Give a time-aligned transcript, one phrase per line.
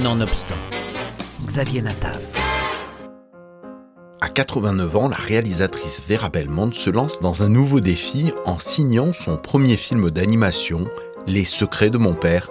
[0.00, 0.56] Nonobstant,
[1.44, 2.18] Xavier Natav.
[4.22, 9.12] À 89 ans, la réalisatrice Vera Belmont se lance dans un nouveau défi en signant
[9.12, 10.88] son premier film d'animation,
[11.26, 12.48] Les secrets de mon père.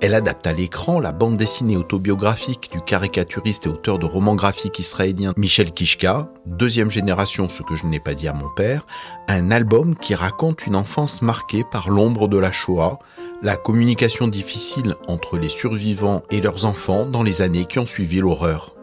[0.00, 4.78] Elle adapte à l'écran la bande dessinée autobiographique du caricaturiste et auteur de romans graphiques
[4.78, 8.86] israélien Michel Kishka, deuxième génération Ce que je n'ai pas dit à mon père,
[9.26, 13.00] un album qui raconte une enfance marquée par l'ombre de la Shoah,
[13.42, 18.18] la communication difficile entre les survivants et leurs enfants dans les années qui ont suivi
[18.20, 18.74] l'horreur.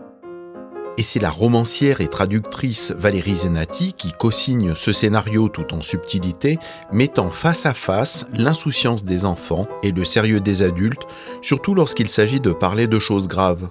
[0.97, 6.57] Et c'est la romancière et traductrice Valérie Zenati qui co-signe ce scénario tout en subtilité,
[6.91, 11.03] mettant face à face l'insouciance des enfants et le sérieux des adultes,
[11.43, 13.69] surtout lorsqu'il s'agit de parler de choses graves.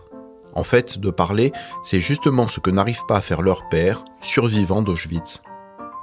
[0.55, 4.81] En fait, de parler, c'est justement ce que n'arrive pas à faire leur père, survivant
[4.81, 5.43] d'Auschwitz.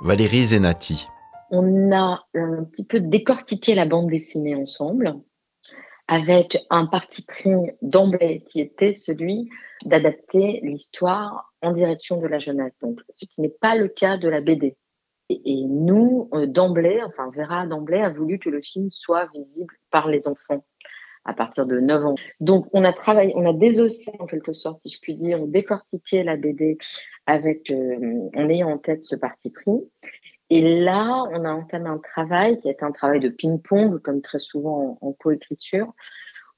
[0.01, 1.07] Valérie Zenati
[1.53, 5.13] on a un petit peu décortiqué la bande dessinée ensemble
[6.07, 7.53] avec un parti pris
[7.83, 9.49] d'emblée qui était celui
[9.85, 12.73] d'adapter l'histoire en direction de la jeunesse.
[12.81, 14.75] Donc, ce qui n'est pas le cas de la BD.
[15.29, 20.09] Et, nous, euh, d'emblée, enfin Vera d'emblée a voulu que le film soit visible par
[20.09, 20.65] les enfants
[21.23, 22.15] à partir de 9 ans.
[22.39, 26.23] Donc, on a travaillé, on a désossé en quelque sorte, si je puis dire, décortiqué
[26.23, 26.77] la BD
[27.27, 29.79] avec, euh, en ayant en tête ce parti pris.
[30.55, 34.37] Et là, on a entamé un travail qui est un travail de ping-pong, comme très
[34.37, 35.91] souvent en, coécriture,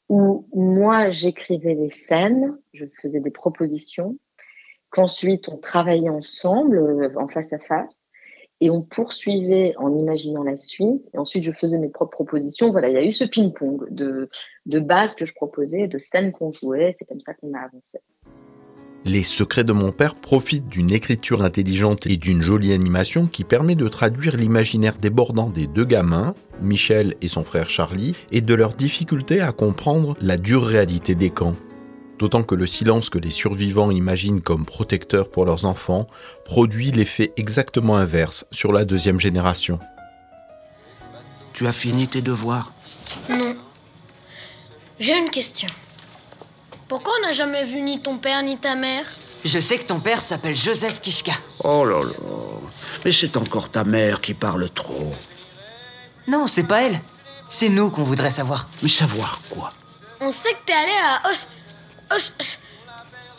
[0.09, 4.17] où moi, j'écrivais des scènes, je faisais des propositions,
[4.89, 7.95] qu'ensuite on travaillait ensemble, euh, en face à face,
[8.59, 11.09] et on poursuivait en imaginant la suite.
[11.13, 12.71] Et ensuite, je faisais mes propres propositions.
[12.71, 14.30] Voilà, il y a eu ce ping-pong de,
[14.65, 16.93] de bases que je proposais, de scènes qu'on jouait.
[16.99, 17.99] C'est comme ça qu'on a avancé.
[19.08, 23.75] Les secrets de mon père profitent d'une écriture intelligente et d'une jolie animation qui permet
[23.75, 28.73] de traduire l'imaginaire débordant des deux gamins, Michel et son frère Charlie, et de leur
[28.73, 31.56] difficulté à comprendre la dure réalité des camps.
[32.17, 36.08] D'autant que le silence que les survivants imaginent comme protecteur pour leurs enfants
[36.44, 39.77] produit l'effet exactement inverse sur la deuxième génération.
[41.54, 42.73] Tu as fini tes devoirs?
[43.30, 43.55] Non.
[44.99, 45.67] J'ai une question.
[46.87, 49.05] Pourquoi on n'a jamais vu ni ton père ni ta mère?
[49.43, 51.33] Je sais que ton père s'appelle Joseph Kishka.
[51.63, 52.13] Oh là là.
[53.03, 55.11] Mais c'est encore ta mère qui parle trop.
[56.27, 56.99] Non, c'est pas elle.
[57.49, 58.67] C'est nous qu'on voudrait savoir.
[58.81, 59.71] Mais savoir quoi?
[60.19, 62.31] On sait que t'es allé à Ausch...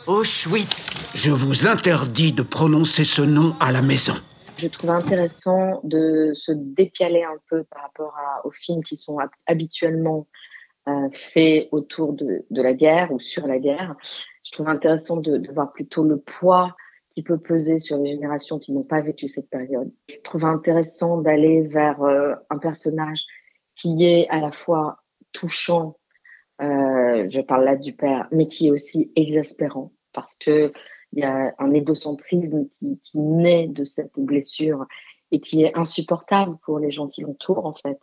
[0.07, 0.85] Auschwitz.
[1.15, 4.15] Je vous interdis de prononcer ce nom à la maison.
[4.57, 10.27] Je trouve intéressant de se décaler un peu par rapport aux films qui sont habituellement
[10.87, 13.95] euh, fait autour de, la guerre ou sur la guerre.
[14.43, 16.75] Je trouve intéressant de, voir plutôt le poids
[17.13, 19.91] qui peut peser sur les générations qui n'ont pas vécu cette période.
[20.09, 23.19] Je trouve intéressant d'aller vers euh, un personnage
[23.75, 24.99] qui est à la fois
[25.33, 25.97] touchant,
[26.61, 30.71] euh, je parle là du père, mais qui est aussi exaspérant parce que
[31.13, 32.67] il y a un égocentrisme
[33.03, 34.85] qui naît de cette blessure
[35.31, 37.99] et qui est insupportable pour les gens qui l'entourent en fait.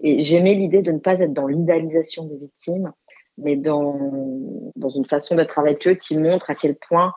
[0.00, 2.92] Et j'aimais l'idée de ne pas être dans l'idéalisation des victimes,
[3.38, 7.12] mais dans, dans une façon d'être avec eux qui montre à quel point,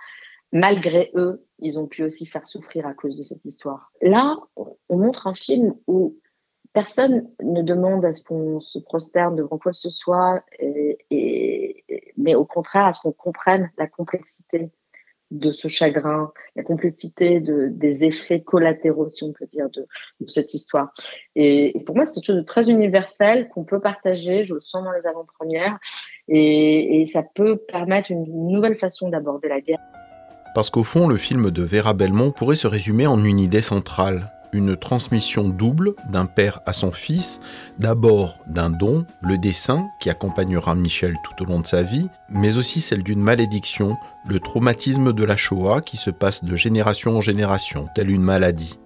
[0.51, 3.91] malgré eux, ils ont pu aussi faire souffrir à cause de cette histoire.
[4.01, 4.37] Là,
[4.89, 6.15] on montre un film où
[6.73, 10.43] personne ne demande à ce qu'on se prosterne devant quoi que ce soit,
[11.09, 14.69] mais au contraire à ce qu'on comprenne la complexité
[15.31, 19.85] de ce chagrin, la complexité de, des effets collatéraux, si on peut dire, de,
[20.27, 20.93] cette histoire.
[21.35, 24.83] Et, pour moi, c'est quelque chose de très universel qu'on peut partager, je le sens
[24.83, 25.77] dans les avant-premières,
[26.27, 29.79] et, et ça peut permettre une nouvelle façon d'aborder la guerre.
[30.55, 34.31] Parce qu'au fond, le film de Vera Belmont pourrait se résumer en une idée centrale
[34.53, 37.39] une transmission double d'un père à son fils,
[37.79, 42.57] d'abord d'un don, le dessin, qui accompagnera Michel tout au long de sa vie, mais
[42.57, 43.97] aussi celle d'une malédiction,
[44.27, 48.79] le traumatisme de la Shoah qui se passe de génération en génération, telle une maladie.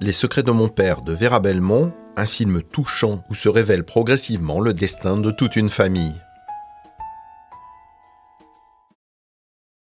[0.00, 4.60] Les secrets de mon père de Vera Belmont, un film touchant où se révèle progressivement
[4.60, 6.14] le destin de toute une famille.